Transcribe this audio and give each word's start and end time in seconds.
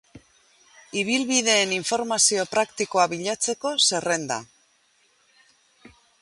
Ibilbideen 1.01 1.75
informazio 1.75 2.45
praktikoa 2.55 3.05
bilatzeko 3.13 3.75
zerrenda. 3.91 4.39